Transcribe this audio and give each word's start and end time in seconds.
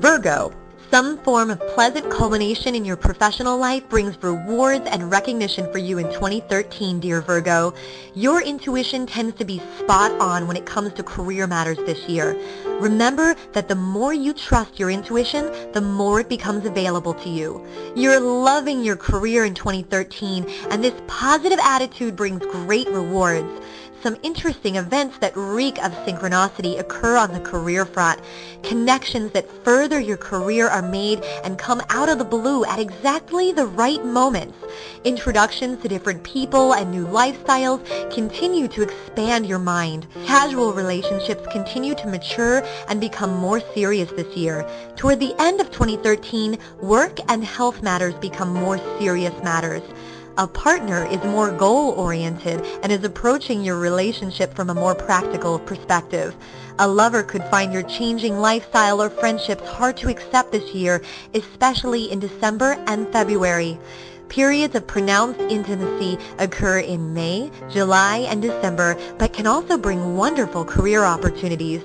Virgo, 0.00 0.50
some 0.90 1.18
form 1.18 1.50
of 1.50 1.60
pleasant 1.74 2.10
culmination 2.10 2.74
in 2.74 2.86
your 2.86 2.96
professional 2.96 3.58
life 3.58 3.86
brings 3.90 4.16
rewards 4.22 4.86
and 4.86 5.10
recognition 5.10 5.70
for 5.70 5.76
you 5.76 5.98
in 5.98 6.06
2013, 6.06 7.00
dear 7.00 7.20
Virgo. 7.20 7.74
Your 8.14 8.40
intuition 8.40 9.04
tends 9.06 9.36
to 9.36 9.44
be 9.44 9.60
spot 9.78 10.10
on 10.12 10.48
when 10.48 10.56
it 10.56 10.64
comes 10.64 10.94
to 10.94 11.02
career 11.02 11.46
matters 11.46 11.76
this 11.84 12.08
year. 12.08 12.34
Remember 12.80 13.36
that 13.52 13.68
the 13.68 13.74
more 13.74 14.14
you 14.14 14.32
trust 14.32 14.80
your 14.80 14.90
intuition, 14.90 15.52
the 15.72 15.82
more 15.82 16.20
it 16.20 16.30
becomes 16.30 16.64
available 16.64 17.12
to 17.12 17.28
you. 17.28 17.62
You're 17.94 18.20
loving 18.20 18.82
your 18.82 18.96
career 18.96 19.44
in 19.44 19.52
2013, 19.52 20.46
and 20.70 20.82
this 20.82 20.98
positive 21.08 21.58
attitude 21.62 22.16
brings 22.16 22.40
great 22.46 22.88
rewards 22.88 23.52
some 24.02 24.16
interesting 24.22 24.76
events 24.76 25.18
that 25.18 25.36
reek 25.36 25.78
of 25.84 25.92
synchronicity 26.06 26.78
occur 26.78 27.16
on 27.16 27.32
the 27.32 27.40
career 27.40 27.84
front. 27.84 28.20
Connections 28.62 29.32
that 29.32 29.50
further 29.64 30.00
your 30.00 30.16
career 30.16 30.68
are 30.68 30.82
made 30.82 31.22
and 31.44 31.58
come 31.58 31.82
out 31.90 32.08
of 32.08 32.18
the 32.18 32.24
blue 32.24 32.64
at 32.64 32.78
exactly 32.78 33.52
the 33.52 33.66
right 33.66 34.04
moments. 34.04 34.56
Introductions 35.04 35.82
to 35.82 35.88
different 35.88 36.22
people 36.22 36.74
and 36.74 36.90
new 36.90 37.06
lifestyles 37.06 37.80
continue 38.12 38.68
to 38.68 38.82
expand 38.82 39.46
your 39.46 39.58
mind. 39.58 40.06
Casual 40.26 40.72
relationships 40.72 41.46
continue 41.52 41.94
to 41.94 42.06
mature 42.06 42.62
and 42.88 43.00
become 43.00 43.34
more 43.36 43.60
serious 43.74 44.10
this 44.12 44.36
year. 44.36 44.68
Toward 44.96 45.20
the 45.20 45.34
end 45.38 45.60
of 45.60 45.70
2013, 45.70 46.58
work 46.80 47.18
and 47.28 47.44
health 47.44 47.82
matters 47.82 48.14
become 48.14 48.52
more 48.52 48.78
serious 48.98 49.34
matters. 49.42 49.82
A 50.38 50.46
partner 50.46 51.06
is 51.10 51.22
more 51.24 51.50
goal-oriented 51.50 52.64
and 52.82 52.90
is 52.92 53.04
approaching 53.04 53.62
your 53.62 53.76
relationship 53.76 54.54
from 54.54 54.70
a 54.70 54.74
more 54.74 54.94
practical 54.94 55.58
perspective. 55.58 56.34
A 56.78 56.88
lover 56.88 57.22
could 57.22 57.44
find 57.44 57.72
your 57.72 57.82
changing 57.82 58.38
lifestyle 58.38 59.02
or 59.02 59.10
friendships 59.10 59.68
hard 59.68 59.96
to 59.98 60.08
accept 60.08 60.52
this 60.52 60.72
year, 60.72 61.02
especially 61.34 62.10
in 62.10 62.20
December 62.20 62.82
and 62.86 63.12
February. 63.12 63.78
Periods 64.28 64.76
of 64.76 64.86
pronounced 64.86 65.40
intimacy 65.40 66.16
occur 66.38 66.78
in 66.78 67.12
May, 67.12 67.50
July, 67.70 68.18
and 68.30 68.40
December, 68.40 68.96
but 69.18 69.32
can 69.32 69.46
also 69.46 69.76
bring 69.76 70.16
wonderful 70.16 70.64
career 70.64 71.04
opportunities. 71.04 71.82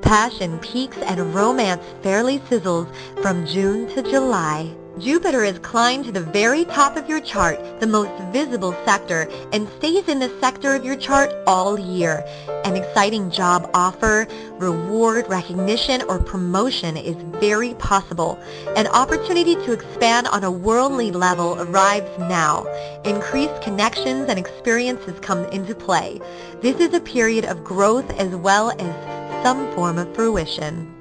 Passion 0.00 0.58
peaks 0.60 0.96
and 0.98 1.34
romance 1.34 1.82
fairly 2.02 2.38
sizzles 2.38 2.88
from 3.20 3.44
June 3.44 3.88
to 3.94 4.02
July. 4.02 4.74
Jupiter 4.98 5.44
has 5.44 5.58
climbed 5.60 6.04
to 6.04 6.12
the 6.12 6.20
very 6.20 6.64
top 6.64 6.96
of 6.96 7.08
your 7.08 7.20
chart, 7.20 7.58
the 7.80 7.86
most 7.86 8.10
visible 8.32 8.74
sector, 8.84 9.28
and 9.52 9.68
stays 9.78 10.08
in 10.08 10.18
the 10.18 10.28
sector 10.40 10.74
of 10.74 10.84
your 10.84 10.96
chart 10.96 11.32
all 11.46 11.78
year. 11.78 12.24
An 12.64 12.76
exciting 12.76 13.30
job 13.30 13.70
offer, 13.72 14.26
reward, 14.58 15.26
recognition, 15.28 16.02
or 16.02 16.18
promotion 16.18 16.96
is 16.96 17.16
very 17.40 17.74
possible. 17.74 18.38
An 18.76 18.88
opportunity 18.88 19.54
to 19.54 19.72
expand 19.72 20.26
on 20.26 20.44
a 20.44 20.50
worldly 20.50 21.12
level 21.12 21.60
arrives 21.60 22.10
now. 22.18 22.64
Increased 23.04 23.62
connections 23.62 24.28
and 24.28 24.38
experiences 24.38 25.18
come 25.20 25.44
into 25.46 25.74
play. 25.74 26.20
This 26.60 26.76
is 26.76 26.92
a 26.92 27.00
period 27.00 27.44
of 27.44 27.64
growth 27.64 28.10
as 28.18 28.34
well 28.36 28.72
as 28.72 29.42
some 29.42 29.72
form 29.74 29.98
of 29.98 30.14
fruition. 30.14 30.92